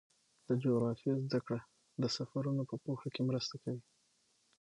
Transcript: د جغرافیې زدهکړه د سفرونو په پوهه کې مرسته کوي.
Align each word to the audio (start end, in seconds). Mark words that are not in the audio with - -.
د 0.47 0.49
جغرافیې 0.63 1.13
زدهکړه 1.25 1.59
د 2.01 2.03
سفرونو 2.15 2.63
په 2.69 2.75
پوهه 2.83 3.07
کې 3.13 3.21
مرسته 3.29 3.55
کوي. 3.63 3.83